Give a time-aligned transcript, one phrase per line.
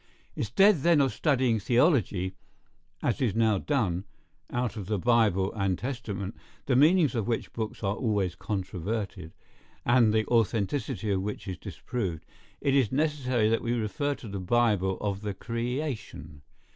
[0.35, 2.33] Instead then of studying theology,
[3.03, 4.03] as is now done,
[4.49, 6.35] out of the Bible and Testament,
[6.65, 9.31] the meanings of which books are always controverted,
[9.85, 12.25] and the authenticity of which is disproved,
[12.61, 16.41] it is necessary that we refer to the Bible of the creation.